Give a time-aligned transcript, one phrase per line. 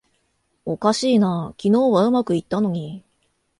[0.65, 3.03] おかしいな、昨日はうまくいったのに